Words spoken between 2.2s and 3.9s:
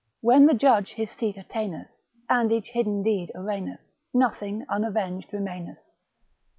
And each hidden deed arraigneth,